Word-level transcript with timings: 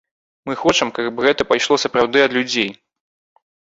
Мы 0.49 0.55
хочам, 0.61 0.93
каб 0.97 1.23
гэта 1.27 1.49
пайшло 1.53 1.79
сапраўды 1.85 2.27
ад 2.27 2.31
людзей. 2.41 2.71